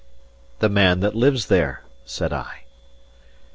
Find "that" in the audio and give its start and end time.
1.01-1.13